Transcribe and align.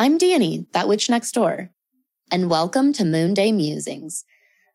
I'm 0.00 0.16
Danny, 0.16 0.64
that 0.74 0.86
witch 0.86 1.10
next 1.10 1.32
door, 1.32 1.70
and 2.30 2.48
welcome 2.48 2.92
to 2.92 3.04
Moon 3.04 3.34
Day 3.34 3.50
Musings, 3.50 4.24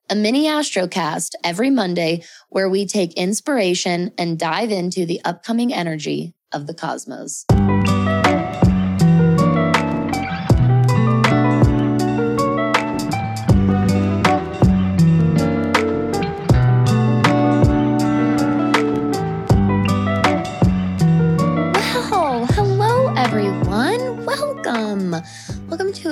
a 0.10 0.16
mini 0.16 0.48
astrocast 0.48 1.30
every 1.46 1.70
Monday 1.70 2.26
where 2.50 2.68
we 2.68 2.86
take 2.86 3.14
inspiration 3.14 4.12
and 4.18 4.38
dive 4.38 4.70
into 4.70 5.06
the 5.06 5.22
upcoming 5.24 5.74
energy 5.74 6.36
of 6.52 6.68
the 6.68 6.74
cosmos. 6.74 7.46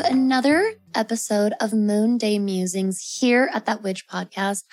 Another 0.05 0.73
episode 0.95 1.53
of 1.59 1.73
Moon 1.73 2.17
Day 2.17 2.39
Musings 2.39 3.17
here 3.19 3.49
at 3.53 3.65
That 3.65 3.83
Witch 3.83 4.07
Podcast. 4.07 4.63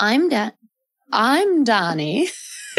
I'm 0.00 0.28
Dan. 0.28 0.52
I'm 1.12 1.64
Donnie. 1.64 2.28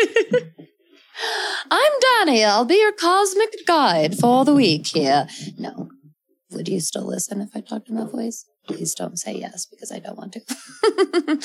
I'm 1.71 1.91
Donnie. 2.01 2.43
I'll 2.43 2.65
be 2.65 2.79
your 2.79 2.91
cosmic 2.91 3.65
guide 3.65 4.17
for 4.17 4.43
the 4.43 4.53
week 4.53 4.87
here. 4.87 5.27
No. 5.57 5.89
Would 6.51 6.67
you 6.67 6.79
still 6.79 7.05
listen 7.07 7.41
if 7.41 7.49
I 7.55 7.61
talked 7.61 7.89
in 7.89 7.95
that 7.95 8.11
voice? 8.11 8.45
Please 8.67 8.93
don't 8.95 9.17
say 9.17 9.33
yes 9.33 9.65
because 9.65 9.91
I 9.91 9.99
don't 9.99 10.17
want 10.17 10.33
to. 10.33 11.39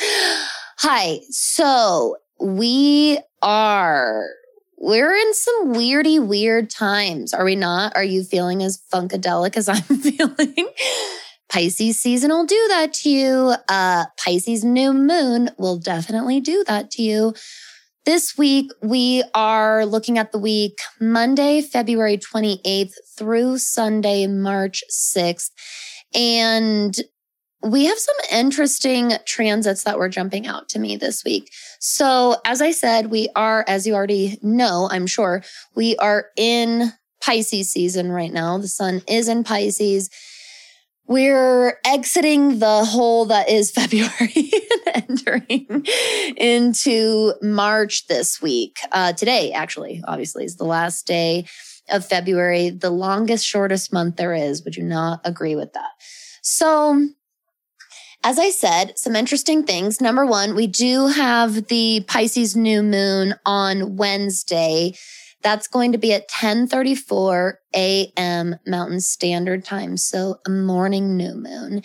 Hi. 0.79 1.21
So 1.31 2.17
we 2.41 3.21
are 3.43 4.27
we're 4.81 5.15
in 5.15 5.35
some 5.35 5.75
weirdy, 5.75 6.27
weird 6.27 6.71
times, 6.71 7.35
are 7.35 7.45
we 7.45 7.55
not? 7.55 7.95
Are 7.95 8.05
you 8.05 8.25
feeling 8.25 8.63
as 8.63 8.83
funkadelic 8.93 9.57
as 9.57 9.69
I'm 9.69 9.83
feeling? 9.83 10.69
Pisces 11.51 11.99
season 11.99 12.31
will 12.31 12.47
do 12.47 12.67
that 12.69 12.95
to 12.95 13.11
you. 13.11 13.55
Uh, 13.69 14.07
Pisces 14.17 14.65
new 14.65 14.95
moon 14.95 15.51
will 15.59 15.79
definitely 15.79 16.41
do 16.41 16.65
that 16.67 16.91
to 16.93 17.03
you. 17.03 17.35
This 18.07 18.39
week, 18.39 18.71
we 18.83 19.23
are 19.35 19.85
looking 19.85 20.17
at 20.17 20.33
the 20.33 20.39
week 20.39 20.79
Monday, 20.99 21.61
February 21.61 22.17
28th 22.17 22.93
through 23.19 23.59
Sunday, 23.59 24.27
March 24.27 24.83
6th. 24.91 25.51
And 26.15 26.97
we 27.63 27.87
have 27.87 27.99
some 27.99 28.17
interesting 28.33 29.13
transits 29.27 29.85
that 29.85 29.99
were 29.99 30.09
jumping 30.09 30.47
out 30.47 30.69
to 30.71 30.79
me 30.79 30.97
this 30.97 31.25
week. 31.25 31.53
So, 31.79 32.37
as 32.45 32.63
I 32.63 32.71
said, 32.71 33.11
we 33.11 33.29
are, 33.37 33.65
as 33.69 33.87
you 33.87 33.95
already 33.95 34.39
know, 34.43 34.89
I'm 34.91 35.07
sure, 35.07 35.43
we 35.75 35.97
are 35.97 36.27
in 36.37 36.93
Pisces 37.21 37.71
season 37.71 38.11
right 38.11 38.33
now. 38.33 38.57
The 38.59 38.69
sun 38.69 39.03
is 39.07 39.29
in 39.29 39.45
Pisces. 39.45 40.09
We're 41.07 41.79
exiting 41.85 42.61
the 42.61 42.85
hole 42.85 43.27
that 43.27 43.49
is 43.49 43.71
February 43.75 44.51
and 44.95 45.11
entering 45.11 45.85
into 46.37 47.35
March 47.43 48.07
this 48.07 48.41
week. 48.41 48.79
Uh, 48.93 49.13
today, 49.13 49.53
actually, 49.53 50.03
obviously, 50.07 50.45
is 50.45 50.57
the 50.57 50.65
last 50.65 51.07
day 51.07 51.47
of 51.91 52.07
February, 52.07 52.71
the 52.71 52.91
longest, 52.91 53.45
shortest 53.45 53.93
month 53.93 54.17
there 54.17 54.33
is. 54.33 54.65
Would 54.65 54.77
you 54.77 54.85
not 54.85 55.21
agree 55.25 55.57
with 55.57 55.73
that? 55.75 55.91
So, 56.43 57.09
as 58.23 58.39
I 58.39 58.51
said, 58.51 58.99
some 58.99 59.17
interesting 59.17 59.65
things. 59.65 60.01
Number 60.01 60.27
one, 60.27 60.55
we 60.55 60.67
do 60.67 61.07
have 61.07 61.69
the 61.69 62.05
Pisces 62.07 62.55
new 62.55 62.83
moon 62.83 63.35
on 63.47 63.97
Wednesday. 63.97 64.95
That's 65.43 65.69
going 65.69 65.93
to 65.93 65.99
be 65.99 66.13
at 66.13 66.29
10:34 66.29 67.55
a.m. 67.75 68.57
Mountain 68.67 69.01
Standard 69.01 69.65
Time, 69.65 69.97
so 69.97 70.37
a 70.47 70.51
morning 70.51 71.17
new 71.17 71.35
moon. 71.35 71.83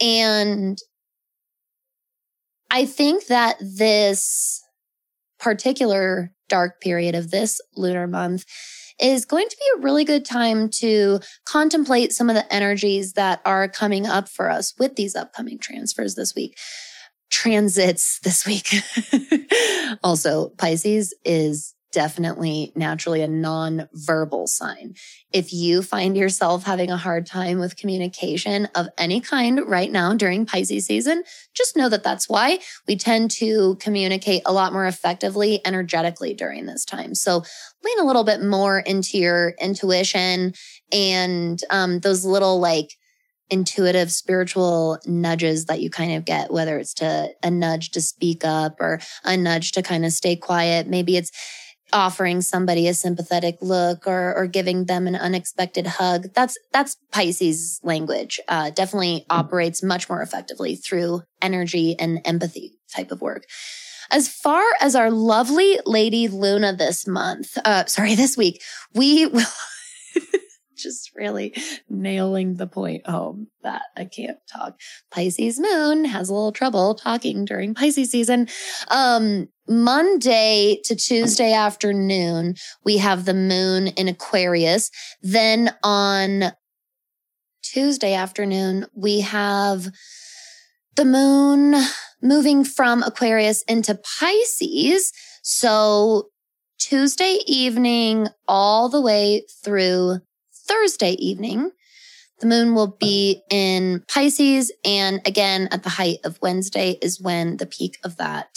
And 0.00 0.78
I 2.70 2.84
think 2.84 3.26
that 3.26 3.56
this 3.60 4.62
particular 5.38 6.32
dark 6.48 6.80
period 6.80 7.14
of 7.14 7.30
this 7.30 7.60
lunar 7.74 8.06
month 8.06 8.44
is 9.00 9.24
going 9.24 9.48
to 9.48 9.56
be 9.56 9.78
a 9.78 9.82
really 9.82 10.04
good 10.04 10.24
time 10.24 10.68
to 10.68 11.20
contemplate 11.44 12.12
some 12.12 12.28
of 12.28 12.36
the 12.36 12.52
energies 12.52 13.14
that 13.14 13.40
are 13.44 13.68
coming 13.68 14.06
up 14.06 14.28
for 14.28 14.50
us 14.50 14.74
with 14.78 14.96
these 14.96 15.14
upcoming 15.14 15.58
transfers 15.58 16.14
this 16.14 16.34
week. 16.34 16.56
Transits 17.30 18.18
this 18.20 18.46
week. 18.46 18.74
also, 20.02 20.50
Pisces 20.50 21.14
is 21.24 21.74
definitely 21.92 22.72
naturally 22.74 23.22
a 23.22 23.28
non-verbal 23.28 24.46
sign. 24.46 24.94
If 25.32 25.52
you 25.52 25.82
find 25.82 26.16
yourself 26.16 26.64
having 26.64 26.90
a 26.90 26.96
hard 26.96 27.26
time 27.26 27.58
with 27.58 27.76
communication 27.76 28.68
of 28.74 28.88
any 28.98 29.20
kind 29.20 29.60
right 29.66 29.90
now 29.90 30.14
during 30.14 30.46
Pisces 30.46 30.86
season, 30.86 31.24
just 31.54 31.76
know 31.76 31.88
that 31.88 32.02
that's 32.02 32.28
why 32.28 32.60
we 32.86 32.96
tend 32.96 33.30
to 33.32 33.76
communicate 33.76 34.42
a 34.46 34.52
lot 34.52 34.72
more 34.72 34.86
effectively 34.86 35.60
energetically 35.64 36.34
during 36.34 36.66
this 36.66 36.84
time. 36.84 37.14
So 37.14 37.42
lean 37.84 38.00
a 38.00 38.06
little 38.06 38.24
bit 38.24 38.42
more 38.42 38.78
into 38.78 39.18
your 39.18 39.54
intuition 39.60 40.54
and 40.92 41.60
um, 41.70 42.00
those 42.00 42.24
little 42.24 42.60
like 42.60 42.96
intuitive 43.50 44.12
spiritual 44.12 44.98
nudges 45.06 45.66
that 45.66 45.80
you 45.80 45.90
kind 45.90 46.12
of 46.12 46.24
get, 46.24 46.52
whether 46.52 46.78
it's 46.78 46.94
to 46.94 47.30
a 47.42 47.50
nudge 47.50 47.90
to 47.90 48.00
speak 48.00 48.44
up 48.44 48.80
or 48.80 49.00
a 49.24 49.36
nudge 49.36 49.72
to 49.72 49.82
kind 49.82 50.04
of 50.04 50.12
stay 50.12 50.36
quiet. 50.36 50.86
Maybe 50.86 51.16
it's 51.16 51.32
offering 51.92 52.40
somebody 52.40 52.88
a 52.88 52.94
sympathetic 52.94 53.58
look 53.60 54.06
or 54.06 54.34
or 54.36 54.46
giving 54.46 54.86
them 54.86 55.06
an 55.06 55.16
unexpected 55.16 55.86
hug. 55.86 56.28
That's 56.34 56.56
that's 56.72 56.96
pisces 57.12 57.80
language 57.82 58.40
uh, 58.48 58.70
definitely 58.70 59.26
operates 59.30 59.82
much 59.82 60.08
more 60.08 60.22
effectively 60.22 60.76
through 60.76 61.22
energy 61.42 61.98
and 61.98 62.20
empathy 62.24 62.78
type 62.94 63.10
of 63.10 63.20
work. 63.20 63.44
As 64.10 64.28
far 64.28 64.62
as 64.80 64.96
our 64.96 65.10
lovely 65.10 65.78
lady 65.86 66.26
luna 66.28 66.74
this 66.74 67.06
month 67.06 67.56
uh 67.64 67.84
sorry 67.86 68.14
this 68.14 68.36
week 68.36 68.60
we 68.94 69.26
will 69.26 69.46
just 70.82 71.10
really 71.14 71.54
nailing 71.88 72.54
the 72.54 72.66
point 72.66 73.06
home 73.06 73.48
that 73.62 73.82
I 73.96 74.04
can't 74.04 74.38
talk. 74.50 74.78
Pisces 75.10 75.60
moon 75.60 76.04
has 76.04 76.28
a 76.28 76.34
little 76.34 76.52
trouble 76.52 76.94
talking 76.94 77.44
during 77.44 77.74
Pisces 77.74 78.10
season. 78.10 78.48
Um, 78.88 79.48
Monday 79.68 80.80
to 80.84 80.96
Tuesday 80.96 81.52
afternoon, 81.52 82.54
we 82.84 82.96
have 82.98 83.24
the 83.24 83.34
moon 83.34 83.88
in 83.88 84.08
Aquarius. 84.08 84.90
Then 85.22 85.74
on 85.82 86.52
Tuesday 87.62 88.14
afternoon, 88.14 88.86
we 88.94 89.20
have 89.20 89.88
the 90.96 91.04
moon 91.04 91.76
moving 92.22 92.64
from 92.64 93.02
Aquarius 93.02 93.62
into 93.62 93.94
Pisces. 94.18 95.12
So 95.42 96.30
Tuesday 96.78 97.38
evening 97.46 98.28
all 98.48 98.88
the 98.88 99.00
way 99.00 99.44
through 99.62 100.18
Thursday 100.70 101.12
evening, 101.12 101.72
the 102.38 102.46
moon 102.46 102.76
will 102.76 102.96
be 103.00 103.42
in 103.50 104.04
Pisces. 104.06 104.70
And 104.84 105.20
again, 105.26 105.68
at 105.72 105.82
the 105.82 105.88
height 105.88 106.18
of 106.24 106.38
Wednesday 106.40 106.96
is 107.02 107.20
when 107.20 107.56
the 107.56 107.66
peak 107.66 107.98
of 108.04 108.16
that 108.18 108.56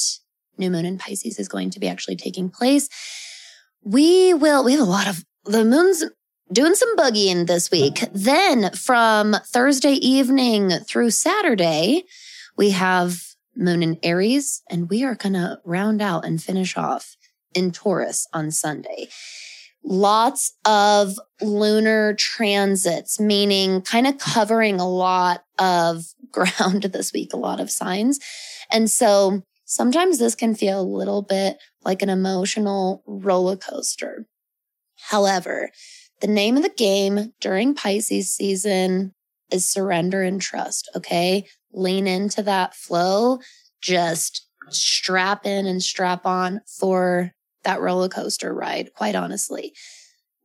new 0.59 0.69
moon 0.69 0.85
in 0.85 0.99
Pisces 0.99 1.39
is 1.39 1.47
going 1.47 1.71
to 1.71 1.79
be 1.79 1.87
actually 1.87 2.15
taking 2.15 2.51
place. 2.51 2.87
We 3.83 4.33
will, 4.35 4.63
we 4.63 4.73
have 4.73 4.81
a 4.81 4.85
lot 4.85 5.07
of 5.07 5.25
the 5.45 5.65
moon's 5.65 6.03
doing 6.51 6.75
some 6.75 6.95
boogieing 6.95 7.47
this 7.47 7.71
week. 7.71 8.05
Then 8.13 8.71
from 8.73 9.35
Thursday 9.47 9.93
evening 9.93 10.69
through 10.87 11.09
Saturday, 11.09 12.03
we 12.55 12.69
have 12.69 13.23
moon 13.55 13.81
in 13.81 13.97
Aries 14.03 14.61
and 14.69 14.87
we 14.87 15.03
are 15.03 15.15
going 15.15 15.33
to 15.33 15.59
round 15.65 15.99
out 15.99 16.25
and 16.25 16.41
finish 16.41 16.77
off 16.77 17.17
in 17.55 17.71
Taurus 17.71 18.27
on 18.33 18.51
Sunday. 18.51 19.09
Lots 19.83 20.53
of 20.65 21.19
lunar 21.41 22.13
transits, 22.13 23.19
meaning 23.19 23.81
kind 23.81 24.07
of 24.07 24.17
covering 24.17 24.79
a 24.79 24.89
lot 24.89 25.43
of 25.59 26.05
ground 26.31 26.83
this 26.83 27.13
week, 27.13 27.33
a 27.33 27.37
lot 27.37 27.59
of 27.59 27.69
signs. 27.69 28.19
And 28.71 28.89
so 28.89 29.43
sometimes 29.65 30.19
this 30.19 30.35
can 30.35 30.55
feel 30.55 30.79
a 30.79 30.83
little 30.83 31.21
bit 31.21 31.57
like 31.83 32.01
an 32.01 32.09
emotional 32.09 33.03
roller 33.05 33.55
coaster. 33.57 34.25
However, 35.09 35.69
the 36.21 36.27
name 36.27 36.55
of 36.55 36.63
the 36.63 36.69
game 36.69 37.33
during 37.41 37.75
Pisces 37.75 38.33
season 38.33 39.13
is 39.51 39.69
surrender 39.69 40.23
and 40.23 40.41
trust. 40.41 40.89
Okay. 40.95 41.45
Lean 41.73 42.07
into 42.07 42.41
that 42.43 42.75
flow. 42.75 43.39
Just 43.81 44.47
strap 44.69 45.45
in 45.45 45.65
and 45.65 45.83
strap 45.83 46.25
on 46.25 46.61
for 46.65 47.33
that 47.63 47.81
roller 47.81 48.09
coaster 48.09 48.53
ride, 48.53 48.93
quite 48.93 49.15
honestly. 49.15 49.73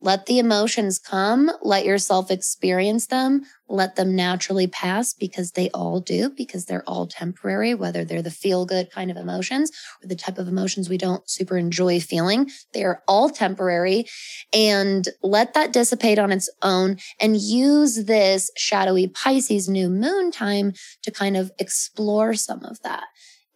let 0.01 0.27
the 0.27 0.39
emotions 0.39 0.97
come, 0.97 1.51
let 1.61 1.85
yourself 1.85 2.31
experience 2.31 3.07
them, 3.07 3.43
let 3.67 3.95
them 3.95 4.15
naturally 4.15 4.65
pass 4.65 5.13
because 5.13 5.51
they 5.51 5.69
all 5.71 5.99
do, 5.99 6.29
because 6.29 6.65
they're 6.65 6.87
all 6.87 7.05
temporary, 7.05 7.73
whether 7.73 8.05
they're 8.05 8.21
the 8.21 8.31
feel 8.31 8.65
good 8.65 8.89
kind 8.91 9.11
of 9.11 9.17
emotions 9.17 9.71
or 10.01 10.07
the 10.07 10.15
type 10.15 10.37
of 10.37 10.47
emotions 10.47 10.87
we 10.87 10.97
don't 10.97 11.29
super 11.29 11.57
enjoy 11.57 11.99
feeling. 11.99 12.49
They 12.73 12.83
are 12.83 13.03
all 13.07 13.29
temporary 13.29 14.05
and 14.53 15.07
let 15.21 15.53
that 15.53 15.73
dissipate 15.73 16.17
on 16.17 16.31
its 16.31 16.49
own 16.61 16.97
and 17.19 17.35
use 17.35 18.05
this 18.05 18.51
shadowy 18.55 19.07
Pisces 19.07 19.67
new 19.67 19.89
moon 19.89 20.31
time 20.31 20.73
to 21.03 21.11
kind 21.11 21.35
of 21.35 21.51
explore 21.59 22.33
some 22.35 22.63
of 22.63 22.81
that 22.83 23.05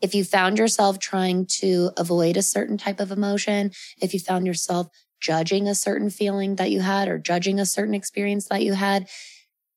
if 0.03 0.13
you 0.13 0.25
found 0.25 0.59
yourself 0.59 0.99
trying 0.99 1.45
to 1.45 1.89
avoid 1.97 2.35
a 2.35 2.41
certain 2.41 2.77
type 2.77 2.99
of 2.99 3.09
emotion, 3.09 3.71
if 4.01 4.13
you 4.13 4.19
found 4.19 4.45
yourself 4.45 4.87
judging 5.21 5.65
a 5.65 5.73
certain 5.73 6.09
feeling 6.09 6.57
that 6.57 6.69
you 6.69 6.81
had 6.81 7.07
or 7.07 7.17
judging 7.17 7.57
a 7.57 7.65
certain 7.65 7.93
experience 7.93 8.49
that 8.49 8.63
you 8.63 8.73
had, 8.73 9.07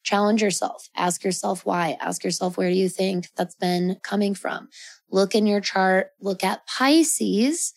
challenge 0.02 0.42
yourself. 0.42 0.88
Ask 0.96 1.22
yourself 1.22 1.64
why. 1.64 1.96
Ask 2.00 2.24
yourself, 2.24 2.58
where 2.58 2.68
do 2.68 2.76
you 2.76 2.88
think 2.88 3.28
that's 3.36 3.54
been 3.54 3.98
coming 4.02 4.34
from? 4.34 4.68
Look 5.08 5.36
in 5.36 5.46
your 5.46 5.60
chart, 5.60 6.08
look 6.20 6.42
at 6.42 6.66
Pisces. 6.66 7.72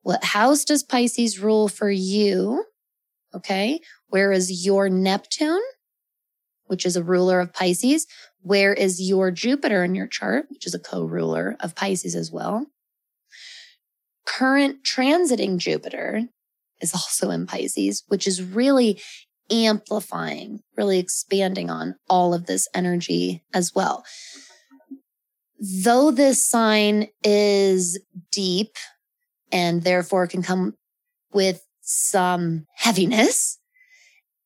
What 0.00 0.24
house 0.24 0.64
does 0.64 0.82
Pisces 0.82 1.38
rule 1.38 1.68
for 1.68 1.90
you? 1.90 2.64
Okay. 3.34 3.80
Where 4.08 4.32
is 4.32 4.64
your 4.64 4.88
Neptune, 4.88 5.62
which 6.66 6.86
is 6.86 6.96
a 6.96 7.04
ruler 7.04 7.40
of 7.40 7.52
Pisces? 7.52 8.06
Where 8.40 8.72
is 8.72 9.00
your 9.00 9.30
Jupiter 9.30 9.84
in 9.84 9.94
your 9.94 10.06
chart, 10.06 10.46
which 10.50 10.66
is 10.66 10.74
a 10.74 10.78
co 10.78 11.04
ruler 11.04 11.56
of 11.60 11.74
Pisces 11.74 12.14
as 12.14 12.30
well? 12.30 12.66
Current 14.26 14.78
transiting 14.84 15.58
Jupiter 15.58 16.22
is 16.80 16.94
also 16.94 17.30
in 17.30 17.46
Pisces, 17.46 18.04
which 18.08 18.26
is 18.26 18.42
really 18.42 19.00
amplifying, 19.50 20.60
really 20.76 20.98
expanding 20.98 21.70
on 21.70 21.96
all 22.08 22.34
of 22.34 22.46
this 22.46 22.68
energy 22.74 23.42
as 23.52 23.72
well. 23.74 24.04
Though 25.58 26.10
this 26.10 26.44
sign 26.44 27.08
is 27.22 27.98
deep 28.30 28.76
and 29.52 29.82
therefore 29.82 30.26
can 30.26 30.42
come 30.42 30.74
with 31.32 31.62
some 31.80 32.66
heaviness, 32.74 33.58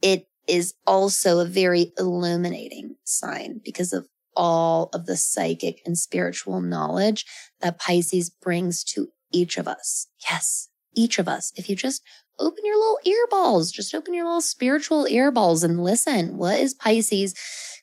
it 0.02 0.26
is 0.48 0.74
also 0.86 1.40
a 1.40 1.44
very 1.44 1.92
illuminating 1.98 2.96
sign 3.04 3.60
because 3.64 3.92
of 3.92 4.06
all 4.36 4.88
of 4.92 5.06
the 5.06 5.16
psychic 5.16 5.80
and 5.84 5.98
spiritual 5.98 6.60
knowledge 6.60 7.26
that 7.60 7.78
Pisces 7.78 8.30
brings 8.30 8.84
to 8.84 9.08
each 9.32 9.58
of 9.58 9.66
us. 9.66 10.06
Yes, 10.30 10.68
each 10.94 11.18
of 11.18 11.28
us. 11.28 11.52
If 11.56 11.68
you 11.68 11.76
just 11.76 12.02
open 12.38 12.64
your 12.64 12.76
little 12.76 12.98
earballs. 13.06 13.72
Just 13.72 13.94
open 13.94 14.14
your 14.14 14.24
little 14.24 14.40
spiritual 14.40 15.06
earballs 15.06 15.64
and 15.64 15.82
listen. 15.82 16.36
What 16.36 16.58
is 16.58 16.74
Pisces 16.74 17.34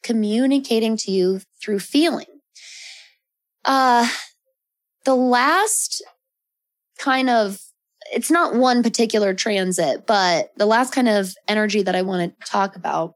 communicating 0.04 0.98
to 0.98 1.12
you 1.12 1.42
through 1.62 1.80
feeling? 1.80 2.26
Uh, 3.64 4.08
the 5.04 5.16
last 5.16 6.04
kind 6.98 7.30
of, 7.30 7.60
it's 8.14 8.32
not 8.32 8.56
one 8.56 8.84
particular 8.84 9.34
transit, 9.34 10.06
but 10.06 10.52
the 10.58 10.66
last 10.66 10.94
kind 10.94 11.10
of 11.10 11.34
energy 11.48 11.82
that 11.82 11.96
I 11.96 12.02
want 12.02 12.40
to 12.40 12.48
talk 12.48 12.76
about 12.76 13.16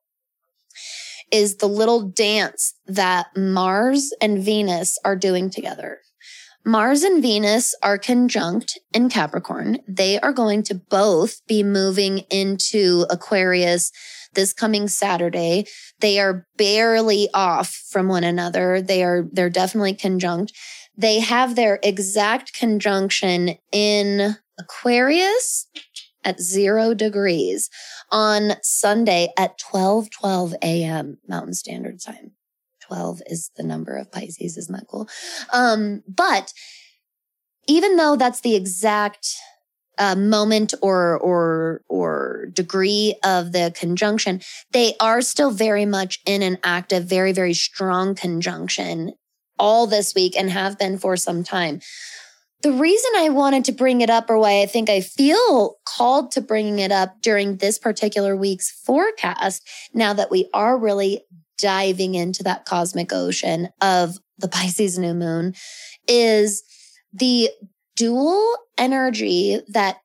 is 1.32 1.58
the 1.58 1.68
little 1.68 2.02
dance 2.02 2.74
that 2.88 3.28
Mars 3.38 4.12
and 4.22 4.44
Venus 4.44 4.98
are 5.06 5.16
doing 5.16 5.50
together. 5.50 6.00
Mars 6.66 7.04
and 7.04 7.22
Venus 7.22 7.74
are 7.82 7.98
conjunct 7.98 8.80
in 8.94 9.10
Capricorn. 9.10 9.80
They 9.88 10.20
are 10.20 10.34
going 10.34 10.64
to 10.64 10.76
both 10.76 11.46
be 11.48 11.64
moving 11.64 12.20
into 12.30 13.06
Aquarius 13.10 13.92
this 14.34 14.54
coming 14.54 14.88
Saturday. 14.88 15.66
They 16.00 16.20
are 16.20 16.46
barely 16.58 17.30
off 17.34 17.70
from 17.90 18.08
one 18.08 18.24
another. 18.24 18.82
They 18.82 19.04
are, 19.04 19.26
they're 19.32 19.50
definitely 19.50 19.96
conjunct. 19.96 20.54
They 20.96 21.20
have 21.20 21.56
their 21.56 21.80
exact 21.82 22.54
conjunction 22.54 23.56
in 23.72 24.36
Aquarius 24.60 25.68
at 26.24 26.40
zero 26.40 26.94
degrees 26.94 27.70
on 28.12 28.54
Sunday 28.62 29.30
at 29.38 29.58
12, 29.58 30.10
12 30.12 30.56
a.m. 30.62 31.18
Mountain 31.28 31.54
Standard 31.54 32.00
Time. 32.02 32.32
12 32.82 33.22
is 33.28 33.52
the 33.56 33.64
number 33.64 33.96
of 33.96 34.12
Pisces. 34.12 34.58
Isn't 34.58 34.76
that 34.76 34.88
cool? 34.88 35.08
Um, 35.54 36.04
but 36.08 36.54
even 37.68 37.98
though 37.98 38.16
that's 38.16 38.42
the 38.42 38.56
exact 38.56 39.36
uh, 40.00 40.16
moment 40.16 40.74
or 40.82 41.18
or 41.20 41.82
or 41.88 42.48
degree 42.54 43.16
of 43.24 43.52
the 43.52 43.72
conjunction, 43.76 44.42
they 44.72 44.96
are 45.00 45.22
still 45.22 45.52
very 45.52 45.86
much 45.86 46.20
in 46.26 46.42
an 46.42 46.58
active, 46.64 47.06
very 47.06 47.32
very 47.32 47.54
strong 47.54 48.16
conjunction 48.16 49.14
all 49.60 49.86
this 49.86 50.16
week 50.16 50.36
and 50.38 50.50
have 50.50 50.80
been 50.80 50.98
for 50.98 51.18
some 51.18 51.44
time. 51.44 51.82
The 52.62 52.74
reason 52.74 53.12
I 53.16 53.30
wanted 53.30 53.66
to 53.66 53.72
bring 53.72 54.02
it 54.02 54.10
up, 54.10 54.30
or 54.30 54.38
why 54.38 54.62
I 54.62 54.66
think 54.66 54.90
I 54.90 55.00
feel 55.00 55.78
called 55.86 56.32
to 56.32 56.42
bringing 56.42 56.80
it 56.80 56.92
up 56.92 57.22
during 57.22 57.58
this 57.58 57.80
particular 57.80 58.36
week's 58.36 58.70
forecast, 58.70 59.68
now 59.94 60.14
that 60.14 60.30
we 60.30 60.50
are 60.54 60.78
really 60.78 61.24
diving 61.58 62.16
into 62.16 62.44
that 62.44 62.66
cosmic 62.66 63.14
ocean 63.14 63.70
of 63.82 64.18
the 64.38 64.48
Pisces 64.48 64.98
new 64.98 65.14
moon 65.14 65.54
is 66.08 66.64
the 67.14 67.50
dual 67.96 68.56
energy 68.78 69.62
that 69.70 69.98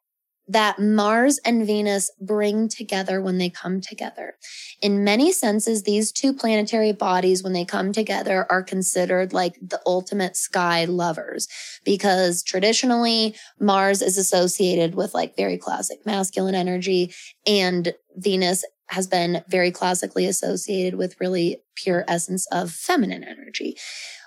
that 0.47 0.79
Mars 0.79 1.39
and 1.45 1.67
Venus 1.67 2.11
bring 2.21 2.69
together 2.69 3.21
when 3.21 3.39
they 3.39 3.49
come 3.49 3.81
together. 3.81 4.35
In 4.83 5.03
many 5.03 5.33
senses, 5.33 5.83
these 5.83 6.13
two 6.13 6.35
planetary 6.35 6.93
bodies, 6.93 7.43
when 7.43 7.55
they 7.55 7.65
come 7.65 7.93
together, 7.93 8.47
are 8.51 8.63
considered 8.63 9.33
like 9.33 9.55
the 9.61 9.81
ultimate 9.87 10.37
sky 10.37 10.85
lovers 10.85 11.49
because 11.85 12.43
traditionally 12.43 13.35
Mars 13.59 14.03
is 14.03 14.19
associated 14.19 14.95
with 14.95 15.15
like 15.15 15.37
very 15.37 15.57
classic 15.57 16.05
masculine 16.05 16.55
energy 16.55 17.13
and 17.47 17.95
Venus 18.17 18.65
has 18.89 19.07
been 19.07 19.43
very 19.49 19.71
classically 19.71 20.27
associated 20.27 20.97
with 20.97 21.21
really 21.21 21.63
pure 21.75 22.05
essence 22.07 22.47
of 22.53 22.71
feminine 22.71 23.25
energy. 23.25 23.77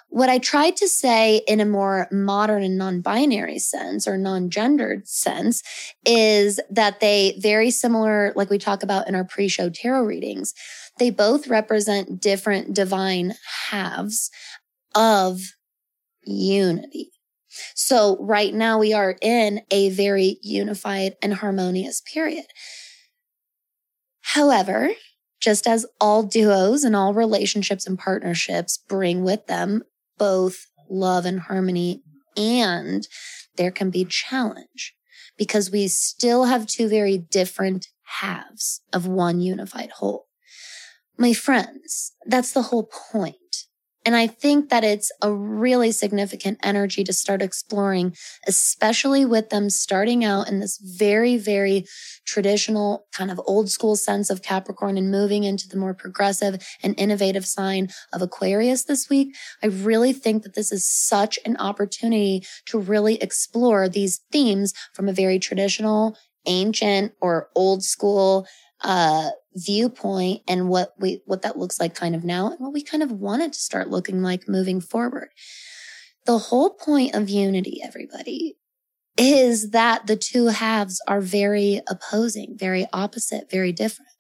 What 0.10 0.30
I 0.30 0.40
tried 0.40 0.78
to 0.78 0.88
say 0.88 1.42
in 1.48 1.60
a 1.60 1.66
more 1.66 2.08
modern 2.12 2.64
and 2.64 2.78
non-binary 2.78 3.60
sense 3.60 4.08
or 4.08 4.18
non-gendered 4.18 5.08
sense 5.08 5.62
is 6.06 6.60
that 6.72 7.02
they 7.02 7.38
very 7.40 7.70
similar, 7.70 8.34
like 8.36 8.50
we 8.50 8.58
talk 8.58 8.84
about 8.84 9.08
in 9.08 9.16
our 9.16 9.26
pre-show 9.26 9.70
tarot 9.70 10.04
readings, 10.04 10.54
they 10.98 11.12
both 11.12 11.48
represent 11.48 12.22
different 12.22 12.74
divine 12.74 13.36
halves 13.70 14.32
of 14.96 15.42
unity. 16.24 17.12
So 17.76 18.18
right 18.20 18.54
now 18.54 18.80
we 18.80 18.94
are 18.94 19.16
in 19.22 19.62
a 19.72 19.90
very 19.90 20.38
unified 20.42 21.16
and 21.22 21.36
harmonious 21.36 22.02
period. 22.02 22.46
However, 24.22 24.90
just 25.40 25.68
as 25.68 25.86
all 26.02 26.24
duos 26.24 26.84
and 26.84 26.96
all 26.96 27.14
relationships 27.14 27.86
and 27.86 28.00
partnerships 28.00 28.80
bring 28.90 29.24
with 29.24 29.46
them 29.48 29.84
both 30.18 30.68
love 30.90 31.26
and 31.26 31.42
harmony, 31.42 32.04
and 32.36 33.08
there 33.58 33.72
can 33.72 33.90
be 33.90 34.06
challenge 34.06 34.96
because 35.38 35.72
we 35.72 35.88
still 35.88 36.46
have 36.46 36.68
two 36.68 36.88
very 36.88 37.18
different 37.18 37.88
halves 38.04 38.82
of 38.94 39.08
one 39.08 39.40
unified 39.40 39.92
whole. 39.92 40.28
My 41.18 41.34
friends, 41.34 42.14
that's 42.26 42.52
the 42.52 42.64
whole 42.64 42.90
point. 43.12 43.36
And 44.08 44.16
I 44.16 44.26
think 44.26 44.70
that 44.70 44.86
it's 44.86 45.12
a 45.22 45.34
really 45.34 45.92
significant 45.92 46.60
energy 46.64 47.04
to 47.04 47.12
start 47.12 47.42
exploring, 47.42 48.16
especially 48.48 49.26
with 49.26 49.50
them 49.50 49.70
starting 49.70 50.24
out 50.24 50.48
in 50.48 50.62
this 50.62 50.78
very, 50.78 51.36
very 51.36 51.84
traditional 52.26 53.06
kind 53.12 53.30
of 53.30 53.42
old 53.46 53.70
school 53.70 53.98
sense 53.98 54.30
of 54.30 54.42
Capricorn 54.42 54.98
and 54.98 55.12
moving 55.12 55.44
into 55.44 55.68
the 55.68 55.76
more 55.76 55.94
progressive 55.94 56.66
and 56.82 56.98
innovative 56.98 57.46
sign 57.46 57.90
of 58.14 58.22
Aquarius 58.22 58.86
this 58.86 59.10
week. 59.10 59.36
I 59.62 59.68
really 59.68 60.14
think 60.14 60.44
that 60.44 60.56
this 60.56 60.72
is 60.72 60.88
such 60.88 61.38
an 61.46 61.58
opportunity 61.58 62.46
to 62.68 62.80
really 62.80 63.22
explore 63.22 63.90
these 63.90 64.22
themes 64.32 64.74
from 64.94 65.10
a 65.10 65.14
very 65.14 65.38
traditional, 65.38 66.16
ancient 66.46 67.12
or 67.20 67.50
old 67.56 67.84
school 67.84 68.48
uh, 68.84 69.30
viewpoint 69.56 70.42
and 70.48 70.70
what 70.70 70.94
we, 71.00 71.22
what 71.26 71.42
that 71.42 71.58
looks 71.58 71.80
like 71.80 71.96
kind 71.96 72.16
of 72.16 72.24
now 72.24 72.50
and 72.50 72.60
what 72.60 72.74
we 72.74 72.84
kind 72.84 73.04
of 73.04 73.12
wanted 73.12 73.54
to 73.54 73.60
start 73.60 73.90
looking 73.90 74.22
like 74.22 74.48
moving 74.48 74.80
forward. 74.82 75.30
The 76.26 76.38
whole 76.38 76.72
point 76.72 77.16
of 77.16 77.30
unity, 77.30 77.80
everybody, 77.84 78.58
is 79.18 79.72
that 79.72 80.06
the 80.06 80.16
two 80.16 80.48
halves 80.48 81.02
are 81.08 81.22
very 81.22 81.82
opposing, 81.90 82.56
very 82.58 82.86
opposite, 82.94 83.50
very 83.50 83.72
different. 83.72 84.12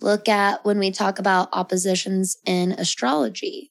Look 0.00 0.28
at 0.28 0.64
when 0.64 0.78
we 0.78 0.90
talk 0.90 1.18
about 1.18 1.50
oppositions 1.52 2.36
in 2.44 2.72
astrology. 2.72 3.70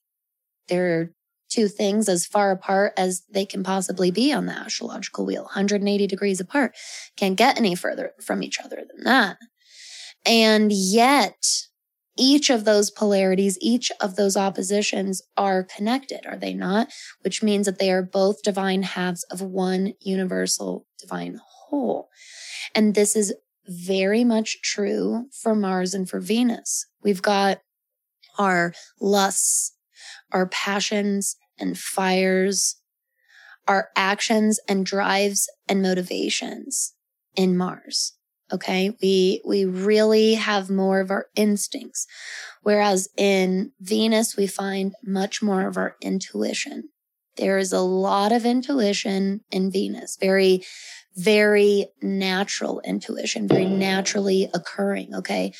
There 0.70 1.00
are 1.00 1.14
two 1.50 1.68
things 1.68 2.10
as 2.10 2.26
far 2.26 2.52
apart 2.52 2.94
as 2.98 3.24
they 3.30 3.46
can 3.46 3.64
possibly 3.64 4.10
be 4.10 4.34
on 4.34 4.46
the 4.46 4.54
astrological 4.54 5.26
wheel, 5.26 5.44
180 5.44 6.08
degrees 6.08 6.40
apart. 6.40 6.76
Can't 7.18 7.38
get 7.38 7.58
any 7.58 7.76
further 7.76 8.14
from 8.22 8.42
each 8.42 8.60
other 8.60 8.78
than 8.78 9.04
that. 9.04 9.38
And 10.26 10.72
yet, 10.72 11.44
each 12.18 12.50
of 12.50 12.66
those 12.66 12.92
polarities, 12.92 13.58
each 13.60 13.92
of 14.00 14.16
those 14.16 14.38
oppositions 14.38 15.22
are 15.36 15.64
connected, 15.64 16.26
are 16.28 16.38
they 16.38 16.54
not? 16.54 16.90
Which 17.22 17.42
means 17.42 17.66
that 17.66 17.80
they 17.80 17.92
are 17.92 18.04
both 18.04 18.44
divine 18.44 18.84
halves 18.84 19.24
of 19.32 19.42
one 19.42 19.94
universal 20.00 20.86
divine 21.00 21.40
whole. 21.44 22.10
And 22.76 22.94
this 22.94 23.16
is 23.16 23.34
very 23.68 24.24
much 24.24 24.62
true 24.62 25.28
for 25.32 25.56
Mars 25.56 25.94
and 25.94 26.08
for 26.10 26.20
Venus. 26.20 26.86
We've 27.02 27.22
got 27.22 27.62
our 28.38 28.74
lusts, 29.00 29.76
our 30.32 30.48
passions 30.48 31.36
and 31.60 31.78
fires, 31.78 32.76
our 33.68 33.90
actions 33.96 34.60
and 34.68 34.86
drives 34.86 35.50
and 35.68 35.82
motivations 35.82 36.94
in 37.36 37.58
Mars. 37.58 38.14
Okay. 38.54 38.96
We, 39.02 39.42
we 39.46 39.66
really 39.66 40.36
have 40.36 40.70
more 40.70 41.00
of 41.00 41.10
our 41.10 41.26
instincts. 41.36 42.06
Whereas 42.62 43.10
in 43.18 43.72
Venus, 43.82 44.38
we 44.38 44.48
find 44.48 44.94
much 45.04 45.42
more 45.42 45.68
of 45.68 45.76
our 45.76 45.96
intuition. 46.02 46.90
There 47.38 47.58
is 47.58 47.74
a 47.74 47.82
lot 47.82 48.32
of 48.32 48.46
intuition 48.46 49.42
in 49.52 49.72
Venus, 49.72 50.18
very, 50.22 50.64
very 51.16 51.88
natural 52.02 52.80
intuition, 52.86 53.48
very 53.48 53.66
naturally 53.66 54.50
occurring. 54.54 55.16
Okay. 55.16 55.52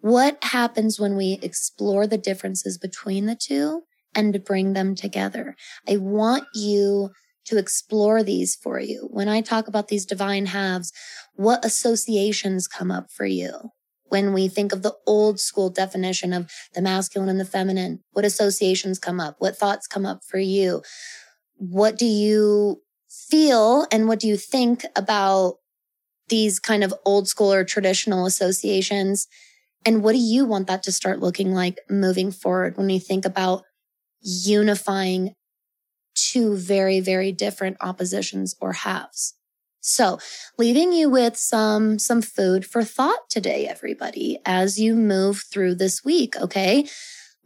What 0.00 0.42
happens 0.42 0.98
when 0.98 1.16
we 1.16 1.38
explore 1.42 2.06
the 2.06 2.18
differences 2.18 2.78
between 2.78 3.26
the 3.26 3.36
two 3.36 3.82
and 4.14 4.32
to 4.32 4.40
bring 4.40 4.72
them 4.72 4.96
together? 4.96 5.54
I 5.88 5.98
want 5.98 6.44
you 6.54 7.10
to 7.46 7.58
explore 7.58 8.22
these 8.22 8.54
for 8.54 8.80
you. 8.80 9.08
When 9.10 9.28
I 9.28 9.40
talk 9.40 9.68
about 9.68 9.88
these 9.88 10.06
divine 10.06 10.46
halves, 10.46 10.92
what 11.34 11.64
associations 11.64 12.66
come 12.66 12.90
up 12.90 13.10
for 13.10 13.26
you? 13.26 13.70
When 14.04 14.32
we 14.32 14.48
think 14.48 14.72
of 14.72 14.82
the 14.82 14.94
old 15.06 15.38
school 15.38 15.70
definition 15.70 16.32
of 16.32 16.50
the 16.74 16.82
masculine 16.82 17.28
and 17.28 17.40
the 17.40 17.44
feminine, 17.44 18.00
what 18.12 18.24
associations 18.24 18.98
come 18.98 19.20
up? 19.20 19.36
What 19.38 19.56
thoughts 19.56 19.86
come 19.86 20.04
up 20.04 20.24
for 20.24 20.38
you? 20.38 20.82
What 21.56 21.96
do 21.96 22.06
you 22.06 22.82
feel 23.08 23.86
and 23.92 24.08
what 24.08 24.20
do 24.20 24.28
you 24.28 24.36
think 24.36 24.84
about 24.96 25.56
these 26.28 26.58
kind 26.58 26.82
of 26.82 26.94
old 27.04 27.28
school 27.28 27.52
or 27.52 27.64
traditional 27.64 28.26
associations? 28.26 29.26
And 29.84 30.02
what 30.02 30.12
do 30.12 30.18
you 30.18 30.44
want 30.44 30.66
that 30.66 30.82
to 30.84 30.92
start 30.92 31.20
looking 31.20 31.52
like 31.52 31.78
moving 31.88 32.32
forward 32.32 32.76
when 32.76 32.90
you 32.90 33.00
think 33.00 33.24
about 33.24 33.62
unifying 34.20 35.34
two 36.20 36.56
very, 36.56 37.00
very 37.00 37.32
different 37.32 37.76
oppositions 37.80 38.54
or 38.60 38.72
halves. 38.72 39.34
So 39.80 40.18
leaving 40.58 40.92
you 40.92 41.08
with 41.08 41.36
some, 41.36 41.98
some 41.98 42.20
food 42.20 42.66
for 42.66 42.84
thought 42.84 43.30
today, 43.30 43.66
everybody, 43.66 44.38
as 44.44 44.78
you 44.78 44.94
move 44.94 45.44
through 45.50 45.76
this 45.76 46.04
week. 46.04 46.36
Okay. 46.36 46.86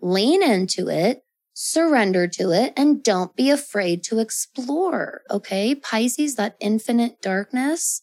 Lean 0.00 0.42
into 0.42 0.88
it, 0.88 1.24
surrender 1.52 2.26
to 2.26 2.50
it, 2.50 2.72
and 2.76 3.02
don't 3.02 3.36
be 3.36 3.50
afraid 3.50 4.02
to 4.04 4.18
explore. 4.18 5.22
Okay. 5.30 5.74
Pisces, 5.74 6.34
that 6.34 6.56
infinite 6.60 7.22
darkness, 7.22 8.02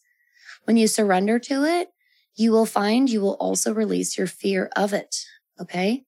when 0.64 0.76
you 0.76 0.86
surrender 0.86 1.38
to 1.38 1.64
it, 1.64 1.88
you 2.34 2.52
will 2.52 2.66
find 2.66 3.10
you 3.10 3.20
will 3.20 3.34
also 3.34 3.74
release 3.74 4.16
your 4.16 4.26
fear 4.26 4.70
of 4.74 4.94
it. 4.94 5.16
Okay. 5.60 6.04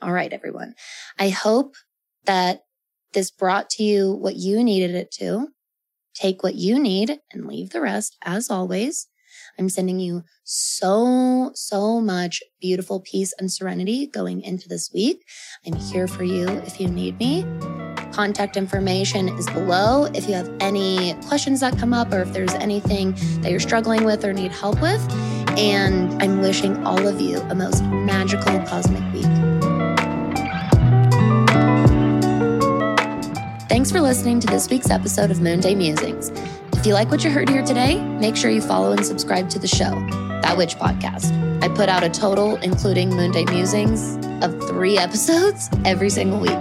All 0.00 0.12
right, 0.12 0.32
everyone. 0.32 0.74
I 1.18 1.30
hope 1.30 1.74
that 2.26 2.65
this 3.12 3.30
brought 3.30 3.70
to 3.70 3.82
you 3.82 4.12
what 4.12 4.36
you 4.36 4.62
needed 4.62 4.94
it 4.94 5.10
to. 5.12 5.48
Take 6.14 6.42
what 6.42 6.54
you 6.54 6.78
need 6.78 7.18
and 7.32 7.46
leave 7.46 7.70
the 7.70 7.80
rest 7.80 8.16
as 8.24 8.50
always. 8.50 9.08
I'm 9.58 9.68
sending 9.68 10.00
you 10.00 10.22
so, 10.44 11.50
so 11.54 12.00
much 12.00 12.42
beautiful 12.60 13.00
peace 13.00 13.34
and 13.38 13.50
serenity 13.50 14.06
going 14.06 14.42
into 14.42 14.68
this 14.68 14.90
week. 14.92 15.24
I'm 15.66 15.74
here 15.74 16.06
for 16.06 16.24
you 16.24 16.48
if 16.48 16.80
you 16.80 16.88
need 16.88 17.18
me. 17.18 17.44
Contact 18.12 18.56
information 18.56 19.28
is 19.30 19.46
below 19.50 20.04
if 20.14 20.28
you 20.28 20.34
have 20.34 20.50
any 20.60 21.14
questions 21.26 21.60
that 21.60 21.78
come 21.78 21.92
up 21.92 22.12
or 22.12 22.22
if 22.22 22.32
there's 22.32 22.54
anything 22.54 23.12
that 23.42 23.50
you're 23.50 23.60
struggling 23.60 24.04
with 24.04 24.24
or 24.24 24.32
need 24.32 24.52
help 24.52 24.80
with. 24.80 25.00
And 25.58 26.22
I'm 26.22 26.40
wishing 26.40 26.84
all 26.86 27.06
of 27.06 27.20
you 27.20 27.40
a 27.40 27.54
most 27.54 27.82
magical 27.84 28.58
cosmic 28.60 29.02
week. 29.12 29.35
Thanks 33.76 33.92
for 33.92 34.00
listening 34.00 34.40
to 34.40 34.46
this 34.46 34.70
week's 34.70 34.88
episode 34.88 35.30
of 35.30 35.42
Moon 35.42 35.60
Day 35.60 35.74
Musings. 35.74 36.30
If 36.72 36.86
you 36.86 36.94
like 36.94 37.10
what 37.10 37.22
you 37.22 37.30
heard 37.30 37.46
here 37.46 37.62
today, 37.62 38.00
make 38.00 38.34
sure 38.34 38.50
you 38.50 38.62
follow 38.62 38.92
and 38.92 39.04
subscribe 39.04 39.50
to 39.50 39.58
the 39.58 39.68
show, 39.68 39.90
That 40.40 40.54
Witch 40.56 40.76
Podcast. 40.76 41.30
I 41.62 41.68
put 41.68 41.90
out 41.90 42.02
a 42.02 42.08
total, 42.08 42.56
including 42.62 43.10
Moon 43.10 43.32
Day 43.32 43.44
Musings, 43.44 44.16
of 44.42 44.58
three 44.66 44.96
episodes 45.06 45.68
every 45.84 46.08
single 46.08 46.40
week. 46.40 46.58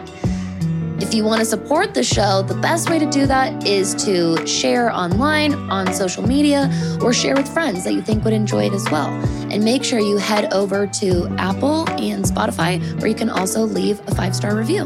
If 1.01 1.13
you 1.13 1.23
want 1.23 1.39
to 1.39 1.45
support 1.45 1.93
the 1.93 2.03
show, 2.03 2.41
the 2.41 2.55
best 2.55 2.89
way 2.89 2.99
to 2.99 3.09
do 3.09 3.25
that 3.27 3.65
is 3.65 3.95
to 4.03 4.45
share 4.45 4.91
online, 4.91 5.53
on 5.69 5.93
social 5.93 6.27
media, 6.27 6.69
or 7.01 7.13
share 7.13 7.35
with 7.35 7.47
friends 7.47 7.85
that 7.85 7.93
you 7.93 8.01
think 8.01 8.25
would 8.25 8.33
enjoy 8.33 8.65
it 8.65 8.73
as 8.73 8.83
well. 8.91 9.07
And 9.49 9.63
make 9.63 9.85
sure 9.85 9.99
you 9.99 10.17
head 10.17 10.53
over 10.53 10.85
to 10.85 11.33
Apple 11.37 11.89
and 11.91 12.25
Spotify, 12.25 12.83
where 12.99 13.07
you 13.07 13.15
can 13.15 13.29
also 13.29 13.61
leave 13.61 14.01
a 14.05 14.15
five 14.15 14.35
star 14.35 14.57
review. 14.57 14.83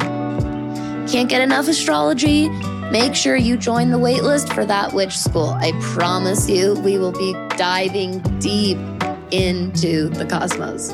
Can't 1.09 1.27
get 1.27 1.41
enough 1.41 1.67
astrology? 1.67 2.49
Make 2.91 3.15
sure 3.15 3.35
you 3.35 3.57
join 3.57 3.89
the 3.89 3.97
waitlist 3.97 4.53
for 4.53 4.63
that 4.65 4.93
witch 4.93 5.17
school. 5.17 5.49
I 5.59 5.71
promise 5.81 6.47
you, 6.47 6.75
we 6.75 6.99
will 6.99 7.11
be 7.11 7.33
diving 7.57 8.19
deep 8.37 8.77
into 9.31 10.09
the 10.09 10.27
cosmos. 10.29 10.91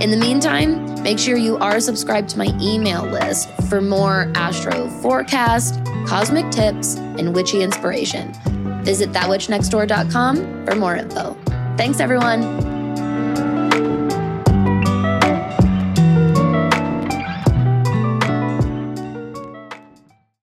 In 0.00 0.10
the 0.10 0.16
meantime, 0.16 1.00
make 1.04 1.18
sure 1.18 1.36
you 1.36 1.58
are 1.58 1.78
subscribed 1.78 2.28
to 2.30 2.38
my 2.38 2.48
email 2.60 3.04
list 3.04 3.48
for 3.68 3.80
more 3.80 4.32
astro 4.34 4.88
forecast, 5.00 5.80
cosmic 6.06 6.50
tips, 6.50 6.96
and 6.96 7.32
witchy 7.32 7.62
inspiration. 7.62 8.32
Visit 8.82 9.12
thatwitchnextdoor.com 9.12 10.66
for 10.66 10.74
more 10.74 10.96
info. 10.96 11.36
Thanks, 11.76 12.00
everyone. 12.00 12.69